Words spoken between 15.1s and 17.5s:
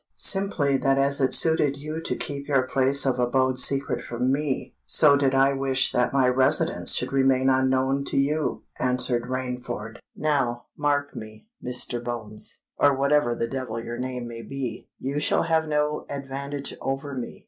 shall have no advantage over me.